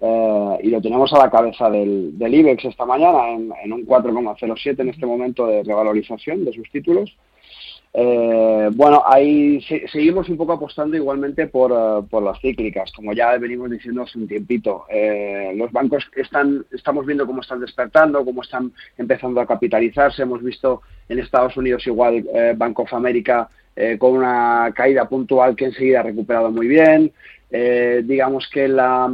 [0.00, 3.86] eh, y lo tenemos a la cabeza del, del IBEX esta mañana en, en un
[3.86, 7.14] 4,07 en este momento de revalorización de sus títulos.
[7.98, 9.58] Eh, bueno, ahí
[9.90, 14.18] seguimos un poco apostando igualmente por, eh, por, las cíclicas, como ya venimos diciendo hace
[14.18, 14.84] un tiempito.
[14.90, 20.20] Eh, los bancos están, estamos viendo cómo están despertando, cómo están empezando a capitalizarse.
[20.20, 23.48] Hemos visto en Estados Unidos igual eh, Bank of America
[23.98, 27.12] con una caída puntual que enseguida ha recuperado muy bien.
[27.50, 29.12] Digamos que la,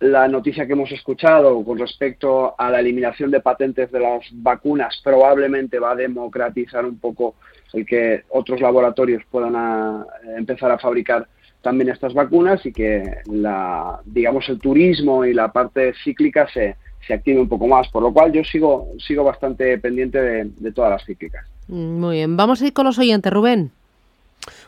[0.00, 4.98] la, noticia que hemos escuchado con respecto a la eliminación de patentes de las vacunas
[5.04, 7.34] probablemente va a democratizar un poco
[7.72, 10.06] el que otros laboratorios puedan a,
[10.36, 11.26] empezar a fabricar
[11.62, 16.76] también estas vacunas y que la, digamos el turismo y la parte cíclica se,
[17.06, 20.72] se active un poco más, por lo cual yo sigo, sigo bastante pendiente de, de
[20.72, 21.44] todas las cíclicas.
[21.66, 23.72] Muy bien, vamos a ir con los oyentes, Rubén.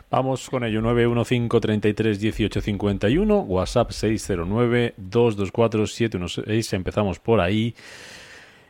[0.09, 7.73] Vamos con ello, 915-33-1851, WhatsApp 609-224-716, empezamos por ahí.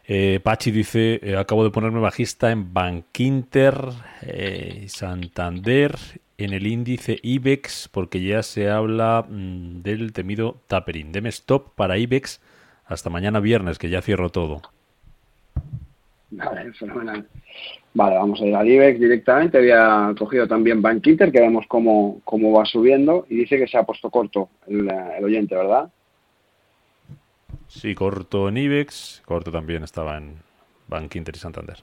[0.07, 3.75] Eh, Pachi dice, eh, acabo de ponerme bajista en Bankinter,
[4.23, 5.95] eh, Santander,
[6.37, 11.11] en el índice IBEX, porque ya se habla mm, del temido tapering.
[11.11, 12.41] Deme stop para IBEX
[12.85, 14.61] hasta mañana viernes, que ya cierro todo.
[16.31, 17.27] Vale, fenomenal.
[17.93, 19.57] Vale, vamos a ir al IBEX directamente.
[19.59, 23.77] Había cogido también Bank Inter, que vemos cómo, cómo va subiendo y dice que se
[23.77, 25.91] ha puesto corto el oyente, ¿verdad?
[27.71, 30.35] Sí, corto en IBEX, corto también estaba en
[30.87, 31.77] Bank y Santander.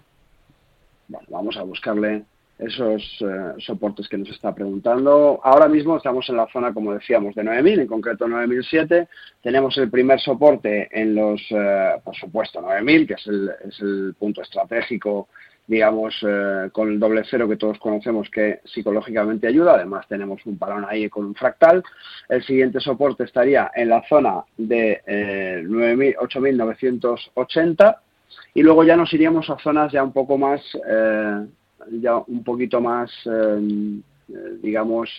[1.08, 2.24] Bueno, vamos a buscarle
[2.58, 5.40] esos eh, soportes que nos está preguntando.
[5.42, 9.08] Ahora mismo estamos en la zona, como decíamos, de 9.000, en concreto 9.007.
[9.42, 14.14] Tenemos el primer soporte en los, eh, por supuesto, 9.000, que es el, es el
[14.18, 15.28] punto estratégico,
[15.68, 19.74] digamos, eh, con el doble cero que todos conocemos que psicológicamente ayuda.
[19.74, 21.84] Además tenemos un parón ahí con un fractal.
[22.28, 27.96] El siguiente soporte estaría en la zona de 8.980
[28.54, 30.60] y luego ya nos iríamos a zonas ya un poco más
[31.90, 34.00] ya un poquito más, eh,
[34.62, 35.10] digamos,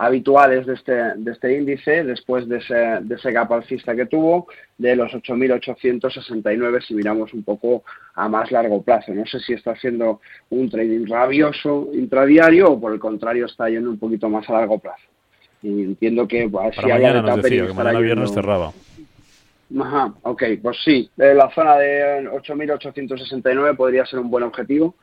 [0.00, 4.46] habituales de este, de este índice después de ese, de ese gap alcista que tuvo
[4.78, 7.84] de los 8.869 si miramos un poco
[8.14, 9.12] a más largo plazo.
[9.12, 13.90] No sé si está haciendo un trading rabioso intradiario o por el contrario está yendo
[13.90, 15.04] un poquito más a largo plazo.
[15.62, 18.72] Y entiendo que pues, si mañana nos decía, que mañana viernes cerraba.
[19.78, 24.94] Ajá, ok, pues sí, la zona de 8.869 podría ser un buen objetivo.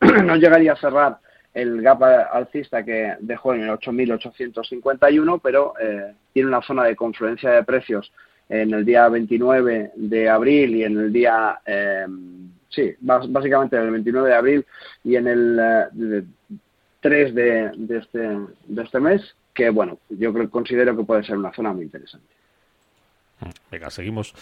[0.24, 1.18] no llegaría a cerrar
[1.54, 7.50] el gap alcista que dejó en el 8.851, pero eh, tiene una zona de confluencia
[7.50, 8.12] de precios
[8.48, 12.06] en el día 29 de abril y en el día, eh,
[12.68, 14.66] sí, básicamente en el 29 de abril
[15.04, 16.26] y en el
[17.00, 21.24] 3 eh, de, de, este, de este mes, que bueno, yo creo, considero que puede
[21.24, 22.26] ser una zona muy interesante.
[23.70, 24.34] Venga, seguimos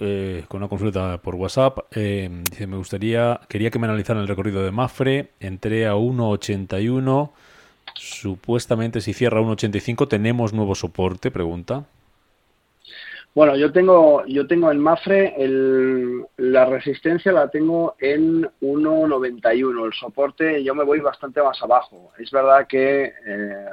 [0.00, 1.78] eh, con una consulta por WhatsApp.
[1.94, 5.30] Eh, dice, me gustaría, quería que me analizaran el recorrido de Mafre.
[5.40, 7.30] Entré a 1.81.
[7.94, 11.84] Supuestamente si cierra 1.85 tenemos nuevo soporte, pregunta.
[13.34, 19.86] Bueno, yo tengo, yo tengo en Mafre el, la resistencia la tengo en 1.91.
[19.86, 22.12] El soporte yo me voy bastante más abajo.
[22.18, 23.66] Es verdad que eh,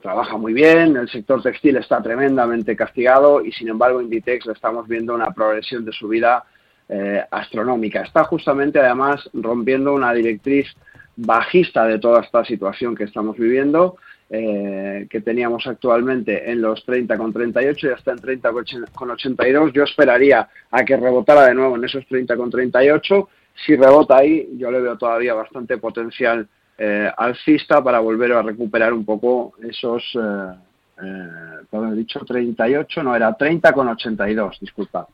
[0.00, 4.86] trabaja muy bien, el sector textil está tremendamente castigado y sin embargo Inditex le estamos
[4.86, 6.44] viendo una progresión de subida
[6.88, 8.02] eh, astronómica.
[8.02, 10.68] Está justamente además rompiendo una directriz
[11.16, 13.96] bajista de toda esta situación que estamos viviendo,
[14.28, 19.72] eh, que teníamos actualmente en los 30,38 y hasta en 30,82.
[19.72, 23.28] Yo esperaría a que rebotara de nuevo en esos 30,38.
[23.64, 26.46] Si rebota ahí, yo le veo todavía bastante potencial
[26.78, 30.54] eh, alcista para volver a recuperar un poco esos, eh,
[31.02, 35.06] eh, he dicho 38, no, era 30 con 82, disculpa.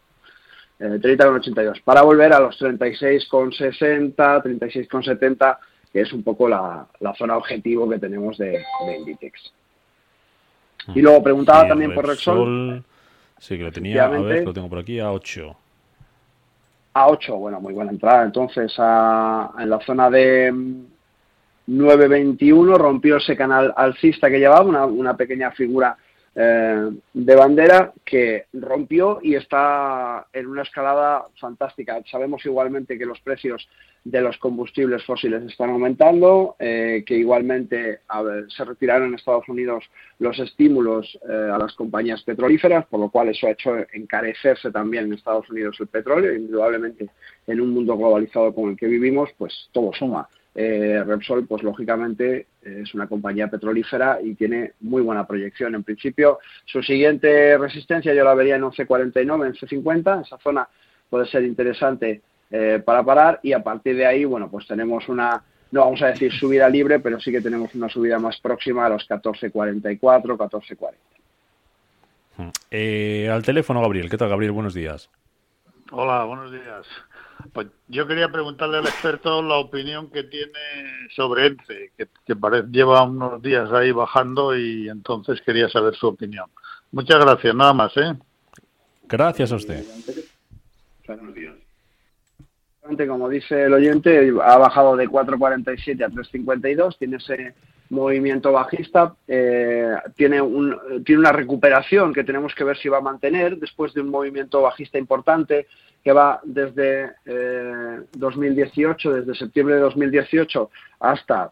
[0.78, 5.58] Eh, 30 con 82, para volver a los 36 con 60, 36 con 70,
[5.92, 8.64] que es un poco la, zona objetivo que tenemos de,
[8.98, 9.52] Inditex.
[10.94, 12.82] Y luego preguntaba también por Rexol.
[13.38, 15.56] Sí, que lo tenía, a ver, lo tengo por aquí, a 8.
[16.94, 18.24] A 8, bueno, muy buena entrada.
[18.24, 20.52] Entonces, en la zona de,
[21.72, 25.96] 9.21 rompió ese canal alcista que llevaba, una, pequeña figura
[26.34, 32.02] eh, de bandera que rompió y está en una escalada fantástica.
[32.10, 33.68] Sabemos igualmente que los precios
[34.04, 38.00] de los combustibles fósiles están aumentando, eh, que igualmente
[38.48, 39.84] se retiraron en Estados Unidos
[40.18, 45.04] los estímulos eh, a las compañías petrolíferas, por lo cual eso ha hecho encarecerse también
[45.04, 47.08] en Estados Unidos el petróleo, indudablemente
[47.46, 50.28] en un mundo globalizado como el que vivimos, pues todo suma.
[50.54, 55.74] Eh, Repsol, pues lógicamente es una compañía petrolífera y tiene muy buena proyección.
[55.74, 60.26] En principio, su siguiente resistencia yo la vería en 11.49, en C50.
[60.26, 60.68] Esa zona
[61.08, 62.20] puede ser interesante
[62.50, 66.08] eh, para parar y a partir de ahí, bueno, pues tenemos una, no vamos a
[66.08, 70.92] decir subida libre, pero sí que tenemos una subida más próxima a los 14.44, 14.40.
[72.70, 74.10] Eh, al teléfono, Gabriel.
[74.10, 74.52] ¿Qué tal, Gabriel?
[74.52, 75.08] Buenos días.
[75.90, 76.86] Hola, buenos días.
[77.52, 80.52] Pues yo quería preguntarle al experto la opinión que tiene
[81.14, 82.08] sobre ENCE, que,
[82.70, 86.46] lleva unos días ahí bajando y entonces quería saber su opinión.
[86.90, 88.14] Muchas gracias, nada más, ¿eh?
[89.08, 89.84] Gracias a usted.
[93.08, 97.54] Como dice el oyente, ha bajado de 4.47 a 3.52, tiene ese
[97.92, 103.02] movimiento bajista, eh, tiene, un, tiene una recuperación que tenemos que ver si va a
[103.02, 105.66] mantener después de un movimiento bajista importante
[106.02, 107.12] que va desde
[108.16, 110.70] 2018, eh, desde septiembre de 2018
[111.00, 111.50] hasta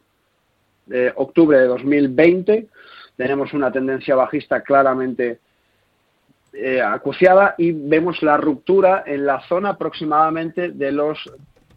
[0.90, 2.66] eh, octubre de 2020.
[3.16, 5.38] Tenemos una tendencia bajista claramente
[6.52, 11.18] eh, acuciada y vemos la ruptura en la zona aproximadamente de los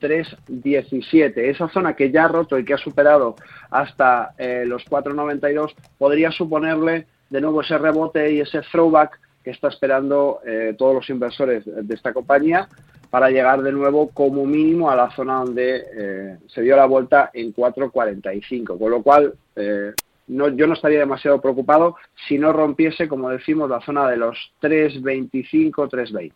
[0.03, 1.37] 3.17.
[1.37, 3.35] Esa zona que ya ha roto y que ha superado
[3.71, 10.39] hasta los 4.92 podría suponerle de nuevo ese rebote y ese throwback que está esperando
[10.45, 12.67] eh, todos los inversores de esta compañía
[13.09, 17.29] para llegar de nuevo como mínimo a la zona donde eh, se dio la vuelta
[17.33, 19.93] en 4.45, con lo cual eh,
[20.27, 21.95] no, yo no estaría demasiado preocupado
[22.27, 26.31] si no rompiese, como decimos, la zona de los 3.25, 3.20.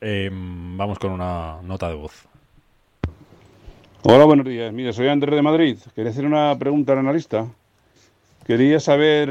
[0.00, 2.26] Em, vamos con una nota de voz.
[4.02, 4.72] Hola, buenos días.
[4.72, 5.78] Mira, soy Andrés de Madrid.
[5.94, 7.48] Quería hacer una pregunta al analista.
[8.46, 9.30] Quería saber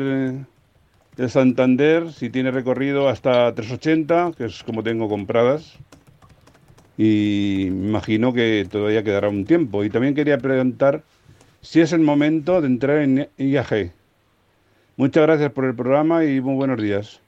[1.18, 5.78] el Santander, si tiene recorrido hasta 380, que es como tengo compradas.
[6.98, 9.84] Y me imagino que todavía quedará un tiempo.
[9.84, 11.04] Y también quería preguntar
[11.62, 13.92] si es el momento de entrar en IAG.
[14.98, 17.20] Muchas gracias por el programa y muy buenos días.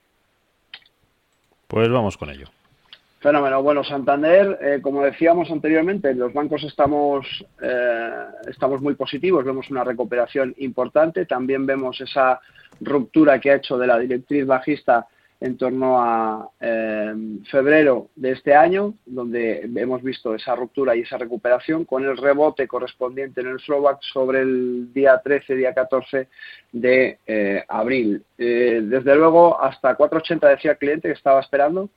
[1.68, 2.48] Pues vamos con ello.
[3.25, 3.63] Fenómeno.
[3.63, 7.25] Bueno, Santander, eh, como decíamos anteriormente, los bancos estamos,
[7.60, 12.39] eh, estamos muy positivos, vemos una recuperación importante, también vemos esa
[12.82, 15.08] ruptura que ha hecho de la directriz bajista
[15.39, 17.15] en torno a eh,
[17.50, 22.67] febrero de este año, donde hemos visto esa ruptura y esa recuperación con el rebote
[22.67, 26.27] correspondiente en el Slovak sobre el día 13, día 14
[26.74, 28.24] de abril.
[28.38, 31.89] Desde luego, hasta 4.80 decía el cliente que estaba esperando.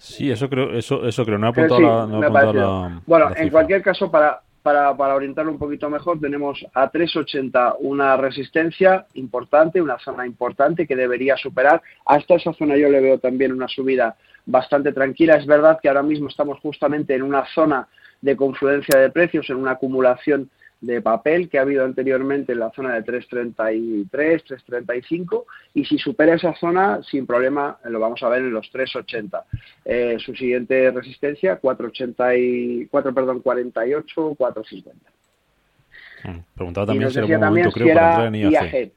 [0.00, 1.36] Sí, eso creo, eso, eso creo.
[1.36, 6.18] No ha apuntado, la, Bueno, en cualquier caso, para, para, para orientarlo un poquito mejor,
[6.18, 11.82] tenemos a 3,80 una resistencia importante, una zona importante que debería superar.
[12.06, 14.16] Hasta esa zona yo le veo también una subida
[14.46, 15.36] bastante tranquila.
[15.36, 17.86] Es verdad que ahora mismo estamos justamente en una zona
[18.22, 20.48] de confluencia de precios, en una acumulación
[20.80, 25.44] de papel que ha habido anteriormente en la zona de 3.33, 3.35
[25.74, 29.42] y si supera esa zona sin problema lo vamos a ver en los 3.80.
[29.84, 34.92] Eh, su siguiente resistencia 4.84, perdón, 48, 4.50.
[36.24, 38.92] Mm, preguntaba también si era un momento, creo, para entrar en IAG.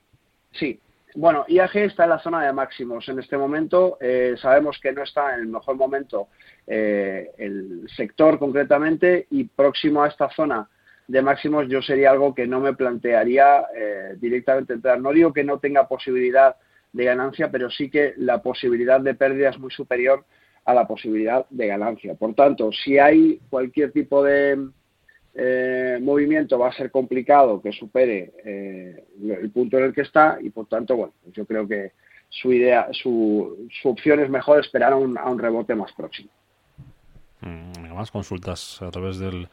[0.51, 0.79] Sí,
[1.15, 3.97] bueno, IAG está en la zona de máximos en este momento.
[3.99, 6.29] Eh, sabemos que no está en el mejor momento
[6.65, 10.67] eh, el sector concretamente y próximo a esta zona
[11.07, 14.99] de máximos yo sería algo que no me plantearía eh, directamente entrar.
[14.99, 16.55] No digo que no tenga posibilidad
[16.91, 20.25] de ganancia, pero sí que la posibilidad de pérdida es muy superior
[20.65, 22.15] a la posibilidad de ganancia.
[22.15, 24.69] Por tanto, si hay cualquier tipo de
[25.35, 29.03] eh, movimiento, va a ser complicado que supere eh,
[29.41, 31.91] el punto en el que está y, por tanto, bueno, pues yo creo que
[32.29, 36.29] su idea, su, su opción es mejor esperar a un, a un rebote más próximo.
[37.41, 39.49] Mm, más consultas a través del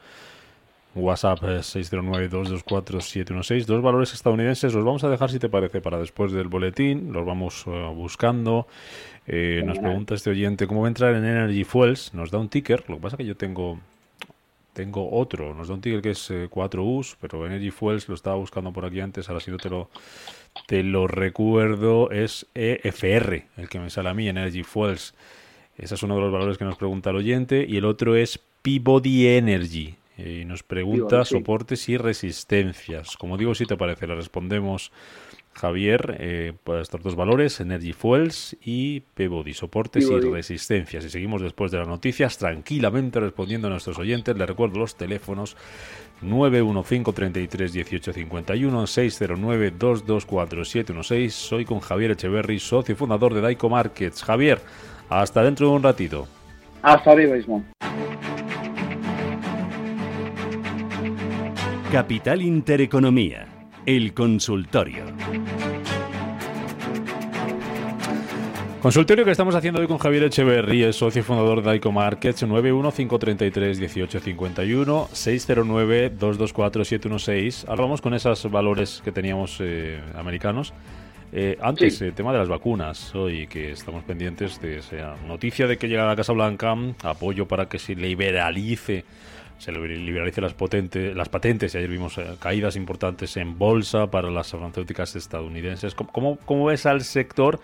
[0.95, 3.65] WhatsApp 609-224-716.
[3.65, 7.11] Dos valores estadounidenses los vamos a dejar, si te parece, para después del boletín.
[7.13, 8.67] Los vamos eh, buscando.
[9.27, 12.13] Eh, nos pregunta este oyente cómo va a entrar en Energy Fuels.
[12.13, 12.83] Nos da un ticker.
[12.89, 13.79] Lo que pasa es que yo tengo
[14.73, 15.53] tengo otro.
[15.53, 18.83] Nos da un ticker que es 4Us, eh, pero Energy Fuels lo estaba buscando por
[18.85, 19.29] aquí antes.
[19.29, 19.89] Ahora sí no te lo,
[20.67, 22.11] te lo recuerdo.
[22.11, 25.13] Es EFR, el que me sale a mí, Energy Fuels.
[25.77, 27.65] Ese es uno de los valores que nos pregunta el oyente.
[27.67, 29.95] Y el otro es Peabody Energy
[30.25, 33.17] y nos pregunta soportes y resistencias.
[33.17, 34.91] Como digo, si te parece, le respondemos
[35.53, 41.05] Javier eh, para estos dos valores, Energy Fuels y Peabody, soportes y resistencias.
[41.05, 44.37] Y seguimos después de las noticias tranquilamente respondiendo a nuestros oyentes.
[44.37, 45.57] Les recuerdo los teléfonos
[46.23, 50.63] 915331851 609 224
[51.31, 54.23] Soy con Javier Echeverry, socio y fundador de Daico Markets.
[54.23, 54.61] Javier,
[55.09, 56.29] hasta dentro de un ratito.
[56.81, 57.61] Hasta arriba mismo.
[61.91, 63.45] Capital Intereconomía,
[63.85, 65.03] el consultorio.
[68.81, 75.09] Consultorio que estamos haciendo hoy con Javier Echeverry, el socio fundador de ICO Markets, 915331851,
[75.09, 77.67] 609224716.
[77.67, 80.73] Ahora vamos con esos valores que teníamos eh, americanos.
[81.33, 85.77] Eh, antes, el tema de las vacunas, hoy que estamos pendientes de esa noticia de
[85.77, 89.03] que llega a la Casa Blanca, apoyo para que se liberalice
[89.61, 90.55] se liberalice las,
[91.15, 95.93] las patentes y ayer vimos eh, caídas importantes en bolsa para las farmacéuticas estadounidenses.
[95.93, 97.59] ¿Cómo, cómo ves al sector?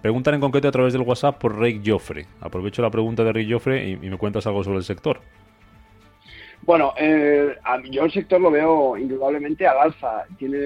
[0.00, 2.26] Preguntan en concreto a través del WhatsApp por Rick Joffre.
[2.40, 5.20] Aprovecho la pregunta de Rick Joffre y, me cuentas algo sobre el sector.
[6.62, 7.54] Bueno, eh,
[7.90, 10.24] yo el sector lo veo indudablemente al alza.
[10.38, 10.58] Tiene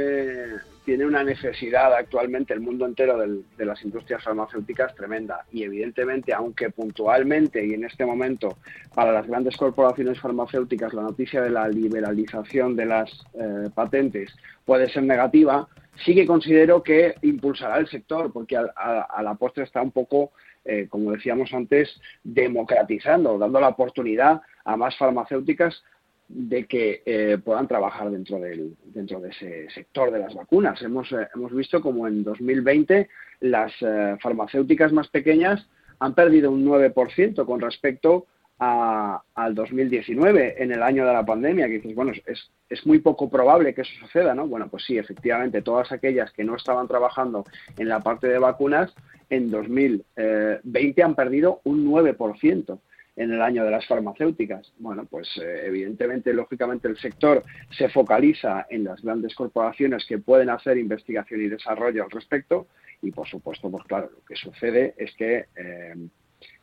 [0.88, 5.45] tiene una necesidad actualmente el mundo entero de las industrias farmacéuticas tremenda.
[5.52, 8.57] Y evidentemente aunque puntualmente y en este momento
[8.95, 14.88] para las grandes corporaciones farmacéuticas la noticia de la liberalización de las eh, patentes puede
[14.88, 15.68] ser negativa,
[16.07, 20.33] sí que considero que impulsará el sector porque a, la postre está un poco
[20.64, 25.83] eh, como decíamos antes, democratizando, dando la oportunidad a más farmacéuticas
[26.28, 30.80] de que eh, puedan trabajar dentro, del, dentro de ese sector de las vacunas.
[30.82, 33.08] Hemos, eh, hemos visto como en 2020
[33.40, 35.66] las eh, farmacéuticas más pequeñas
[36.00, 38.26] han perdido un 9% con respecto
[38.61, 42.99] a, al 2019, en el año de la pandemia, que dices, bueno, es, es muy
[42.99, 44.47] poco probable que eso suceda, ¿no?
[44.47, 47.44] Bueno, pues sí, efectivamente, todas aquellas que no estaban trabajando
[47.78, 48.94] en la parte de vacunas,
[49.30, 52.78] en 2020 han perdido un 9%
[53.18, 54.72] en el año de las farmacéuticas.
[54.78, 57.42] Bueno, pues eh, evidentemente, lógicamente, el sector
[57.76, 62.68] se focaliza en las grandes corporaciones que pueden hacer investigación y desarrollo al respecto
[63.02, 65.94] y, por supuesto, pues claro, lo que sucede es que eh,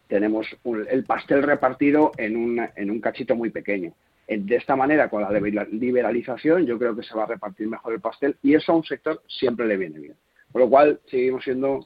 [0.07, 0.47] tenemos
[0.89, 3.91] el pastel repartido en un, en un cachito muy pequeño.
[4.25, 7.99] de esta manera, con la liberalización, yo creo que se va a repartir mejor el
[7.99, 10.15] pastel y eso a un sector siempre le viene bien.
[10.53, 11.85] Por lo cual, seguimos siendo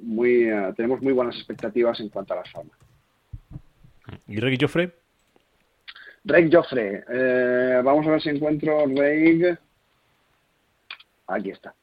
[0.00, 2.85] muy, tenemos muy buenas expectativas en cuanto a las formas.
[4.28, 4.92] ¿Y Reg Joffre?
[6.24, 7.04] Reg Joffre.
[7.08, 9.58] Eh, vamos a ver si encuentro Reg.
[11.28, 11.74] Aquí está.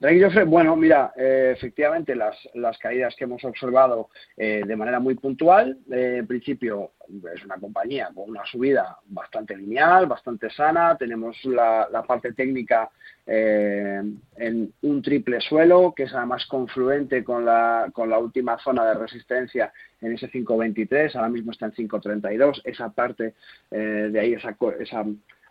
[0.00, 5.00] Reg Joffre, bueno, mira, eh, efectivamente las, las, caídas que hemos observado eh, de manera
[5.00, 6.92] muy puntual, en principio
[7.34, 12.90] es una compañía con una subida bastante lineal, bastante sana, tenemos la, la parte técnica
[13.26, 14.02] eh,
[14.36, 18.94] en un triple suelo, que es además confluente con la, con la última zona de
[18.94, 23.34] resistencia en ese 5.23, ahora mismo está en 5.32, esa parte
[23.70, 25.04] eh, de ahí, esa, esa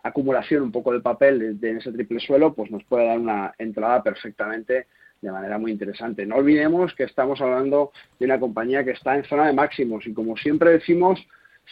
[0.06, 4.02] acumulación un poco de papel de, ese triple suelo, pues nos puede dar una entrada
[4.02, 4.86] perfectamente
[5.20, 6.26] de manera muy interesante.
[6.26, 10.12] No olvidemos que estamos hablando de una compañía que está en zona de máximos y
[10.12, 11.26] como siempre decimos,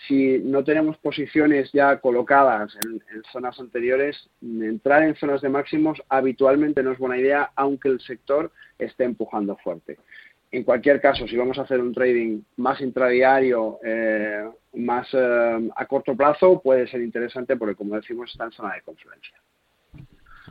[0.09, 3.00] si no tenemos posiciones ya colocadas en,
[3.33, 8.50] zonas anteriores, entrar en zonas de máximos habitualmente no es buena idea, aunque el sector
[8.79, 9.99] esté empujando fuerte.
[10.54, 15.87] En cualquier caso, si vamos a hacer un trading más intradiario, eh, más eh, a
[15.87, 19.34] corto plazo, puede ser interesante porque, como decimos, está en zona de confluencia.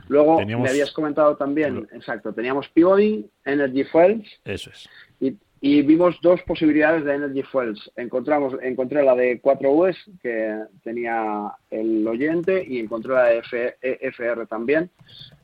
[0.08, 4.28] Luego, me habías comentado también, exacto, teníamos Peabody, Energy Fuels.
[4.44, 4.86] Eso es.
[5.20, 7.90] Y y vimos dos posibilidades de Energy Fuels.
[7.96, 13.42] Encontramos, encontré la de 4Us, que tenía el oyente, y encontré la de
[13.80, 14.90] FR también,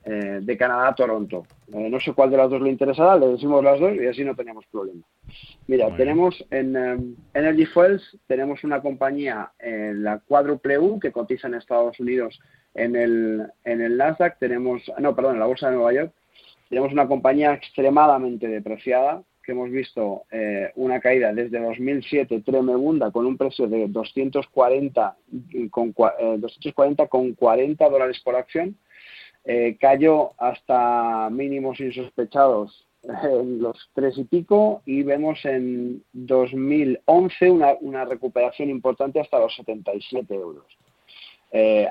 [0.05, 1.47] eh, de Canadá Toronto.
[1.73, 4.23] Eh, no sé cuál de las dos le interesará, le decimos las dos y así
[4.23, 5.01] no teníamos problema.
[5.67, 11.49] Mira, tenemos en em, Energy Fuels, tenemos una compañía, en la Quadruple U, que cotiza
[11.49, 12.39] en Estados Unidos
[12.75, 16.13] en el, en el Nasdaq, tenemos, no, perdón, en la Bolsa de Nueva York,
[16.69, 23.27] tenemos una compañía extremadamente depreciada, que hemos visto eh, una caída desde 2007 tremenda con
[23.27, 25.17] un precio de 240
[25.71, 28.77] con, 240 eh, con 40 dólares por acción,
[29.45, 37.75] eh, cayó hasta mínimos insospechados en los tres y pico y vemos en 2011 una,
[37.81, 40.67] una recuperación importante hasta los 77 euros.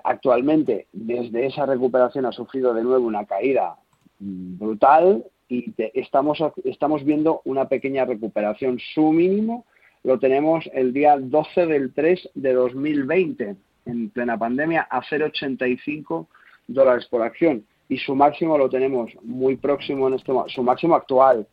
[0.04, 3.76] actualmente, desde esa recuperación ha sufrido de nuevo una caída
[4.20, 8.80] brutal y estamos, estamos viendo una pequeña recuperación.
[8.94, 9.66] Su mínimo
[10.04, 16.28] lo tenemos el día 12 del 3 de 2020, en plena pandemia, a 0,85
[16.68, 17.66] dólares por acción.
[17.90, 21.48] Y su máximo lo tenemos muy próximo en este su máximo actual.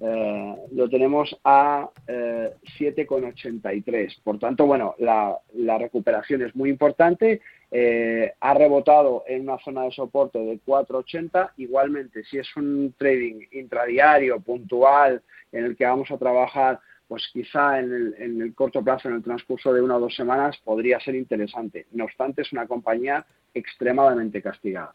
[0.00, 3.94] Eh, lo tenemos a 7,83.
[3.94, 9.58] Eh, por tanto, bueno, la, la recuperación es muy importante eh, ha rebotado en una
[9.58, 11.52] zona de soporte de 4,80.
[11.58, 17.78] Igualmente, si es un trading intradiario, puntual, en el que vamos a trabajar, pues quizá
[17.78, 21.00] en el, en el corto plazo, en el transcurso de una o dos semanas, podría
[21.00, 21.86] ser interesante.
[21.92, 24.94] No obstante, es una compañía extremadamente castigada.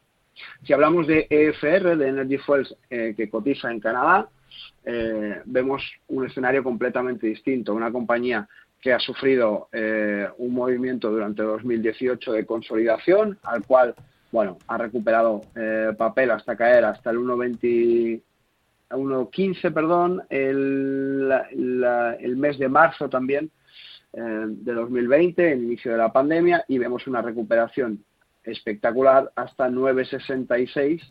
[0.63, 4.27] Si hablamos de EFR, de Energy Fuels, eh, que cotiza en Canadá,
[4.85, 7.73] eh, vemos un escenario completamente distinto.
[7.73, 8.47] Una compañía
[8.85, 13.95] que ha sufrido eh, un movimiento durante 2018 de consolidación, al cual,
[14.31, 18.21] bueno, ha recuperado eh, papel hasta caer hasta el 1.20,
[18.91, 21.33] 1.15, perdón, el,
[22.37, 23.49] mes de marzo también
[24.13, 28.05] eh, de 2020, el inicio de la pandemia, y vemos una recuperación
[28.43, 31.01] espectacular hasta 9.66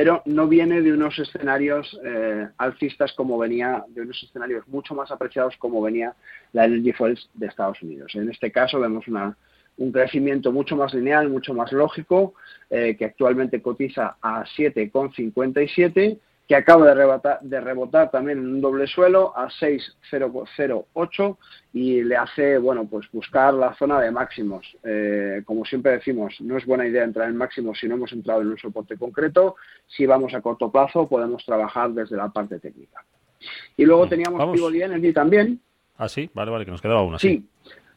[0.00, 5.10] pero no viene de unos escenarios eh, alcistas como venía, de unos escenarios mucho más
[5.10, 6.14] apreciados como venía
[6.52, 8.14] la Energy Fuels de Estados Unidos.
[8.14, 12.34] En este caso vemos un crecimiento mucho más lineal, mucho más lógico,
[12.70, 18.60] eh, que actualmente cotiza a 7,57 que acaba de rebotar, de rebotar también en un
[18.62, 21.38] doble suelo a 6,008
[21.74, 24.66] y le hace, bueno, pues buscar la zona de máximos.
[24.82, 28.40] Eh, como siempre decimos, no es buena idea entrar en máximos si no hemos entrado
[28.40, 29.56] en un soporte concreto.
[29.86, 33.04] Si vamos a corto plazo, podemos trabajar desde la parte técnica.
[33.76, 35.60] Y luego teníamos Peabody Energy también.
[35.98, 37.18] Ah, sí, vale, vale, que nos quedaba una.
[37.18, 37.46] Sí,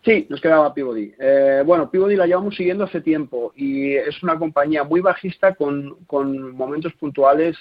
[0.03, 1.13] sí, nos quedaba Peabody.
[1.17, 6.03] Eh, bueno, Peabody la llevamos siguiendo hace tiempo y es una compañía muy bajista con,
[6.05, 7.55] con momentos puntuales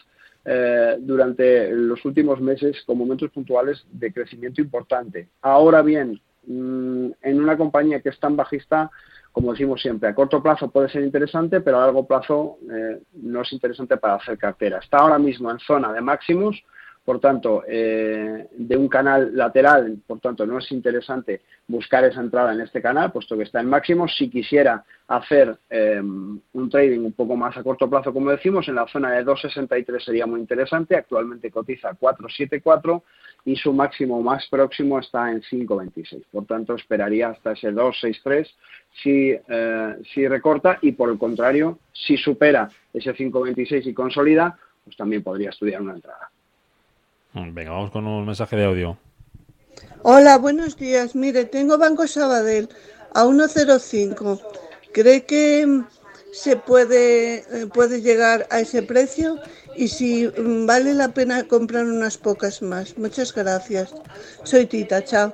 [0.45, 5.29] eh, durante los últimos meses con momentos puntuales de crecimiento importante.
[5.43, 8.91] Ahora bien, mm, en una compañía que es tan bajista,
[9.33, 13.43] como decimos siempre, a corto plazo puede ser interesante, pero a largo plazo eh, no
[13.43, 14.79] es interesante para hacer cartera.
[14.79, 16.63] Está ahora mismo en zona de máximos,
[17.05, 22.53] por tanto, eh, de un canal lateral, por tanto, no es interesante buscar esa entrada
[22.53, 24.07] en este canal, puesto que está en máximo.
[24.07, 28.75] Si quisiera hacer eh, un trading un poco más a corto plazo, como decimos, en
[28.75, 30.95] la zona de 2.63 sería muy interesante.
[30.95, 33.03] Actualmente cotiza 4.74
[33.47, 36.25] y su máximo más próximo está en 5.26.
[36.31, 38.47] Por tanto, esperaría hasta ese 2.63
[39.03, 44.97] si, eh, si recorta y por el contrario, si supera ese 5,26 y consolida, pues
[44.97, 46.31] también podría estudiar una entrada.
[47.33, 48.99] Mm, venga, vamos con un mensaje de audio.
[50.03, 51.15] Hola, buenos días.
[51.15, 52.69] Mire, tengo Banco Sabadell
[53.15, 54.41] a 1,05.
[54.93, 55.87] ¿Cree que mm,
[56.33, 59.39] se puede, eh, puede llegar a ese precio?
[59.77, 62.99] Y si mm, vale la pena comprar unas pocas más.
[62.99, 63.95] Muchas gracias.
[64.43, 65.33] Soy Tita, chao.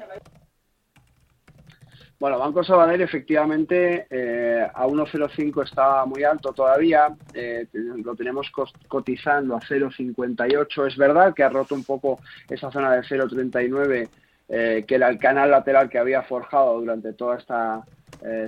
[2.18, 8.50] Bueno, Banco Sabadell efectivamente eh, a 1,05 está muy alto todavía, eh, lo tenemos
[8.88, 10.86] cotizando a 0,58.
[10.86, 14.08] Es verdad que ha roto un poco esa zona de 0,39,
[14.48, 17.84] eh, que era el canal lateral que había forjado durante toda esta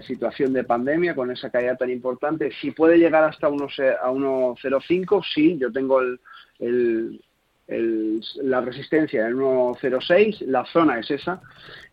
[0.07, 2.50] situación de pandemia, con esa caída tan importante.
[2.61, 7.20] Si puede llegar hasta 1,05, sí, yo tengo el,
[7.68, 11.40] la resistencia en 1,06, la zona es esa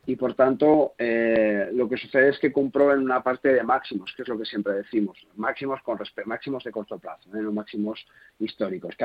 [0.08, 4.14] y por tanto eh, lo que sucede es que compró en una parte de máximos,
[4.16, 8.06] que es lo que siempre decimos, máximos con máximos de corto plazo, no máximos
[8.40, 8.96] históricos.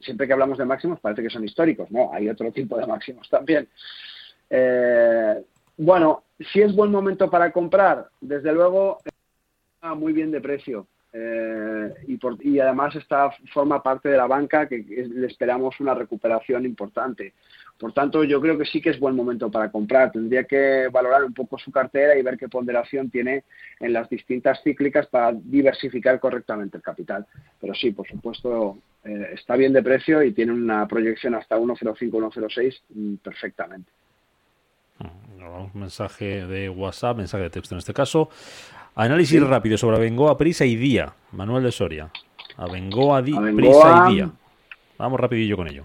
[0.00, 3.28] siempre que hablamos de máximos parece que son históricos, no, hay otro tipo de máximos
[3.28, 3.68] también.
[4.50, 5.42] Eh,
[5.76, 8.98] bueno, si es buen momento para comprar, desde luego
[9.74, 10.86] está muy bien de precio.
[11.16, 15.94] Eh, y, por, y, además esta forma parte de la banca que le esperamos una
[15.94, 17.34] recuperación importante.
[17.78, 20.12] Por tanto, yo creo que sí que es buen momento para comprar.
[20.12, 23.44] Tendría que valorar un poco su cartera y ver qué ponderación tiene
[23.80, 27.26] en las distintas cíclicas para diversificar correctamente el capital.
[27.60, 32.10] Pero sí, por supuesto, eh, está bien de precio y tiene una proyección hasta 1.05,
[32.10, 33.90] 1.06 mm, perfectamente.
[35.00, 38.30] Un mensaje de WhatsApp, mensaje de texto en este caso.
[38.94, 41.12] Análisis rápido sobre Abengoa, Prisa y Día.
[41.32, 42.10] Manuel de Soria.
[42.56, 44.30] Abengoa, Prisa y Día.
[44.96, 45.84] Vamos rapidillo con ello.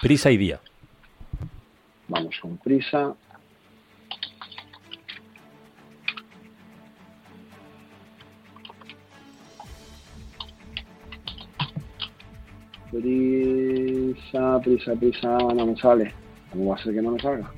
[0.00, 0.60] Prisa y día.
[2.08, 3.14] Vamos con prisa.
[12.90, 16.14] Prisa, prisa, prisa, no me sale.
[16.52, 17.50] ¿Cómo va a ser que no me salga?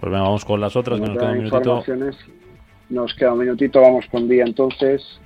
[0.00, 1.84] Pues venga, vamos con las otras, que nos queda un minutito.
[2.88, 5.20] Nos queda un minutito, vamos con día entonces.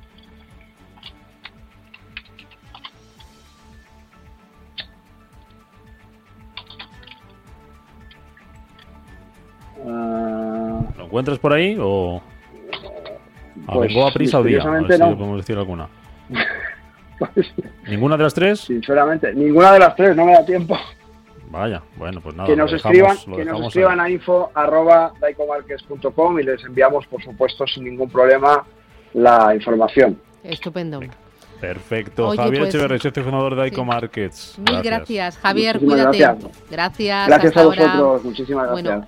[11.14, 12.20] Encuentras por ahí o
[13.72, 14.60] pues, a prisa o día?
[14.62, 15.88] A ver si podemos decir alguna.
[17.16, 17.46] Pues,
[17.88, 18.62] ¿Ninguna de las tres?
[18.62, 20.76] Sinceramente, ninguna de las tres, no me da tiempo.
[21.48, 22.48] Vaya, bueno, pues nada.
[22.48, 27.84] Que nos escriban, que nos escriban a info arroba y les enviamos, por supuesto, sin
[27.84, 28.66] ningún problema
[29.12, 30.20] la información.
[30.42, 30.98] Estupendo.
[31.60, 32.30] Perfecto.
[32.30, 34.58] Javier pues, Echeverri, socio fundador de ICO Markets.
[34.58, 36.18] Mil gracias, Javier, cuídate.
[36.68, 37.28] Gracias.
[37.28, 39.02] Gracias, a vosotros, muchísimas gracias.